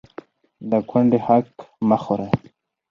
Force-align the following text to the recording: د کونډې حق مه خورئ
د 0.69 0.71
کونډې 0.89 1.19
حق 1.27 1.47
مه 1.89 1.97
خورئ 2.03 2.29